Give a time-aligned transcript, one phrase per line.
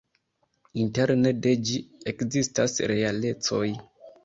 [0.83, 1.77] Interne de ĝi
[2.15, 3.65] ekzistas realecoj.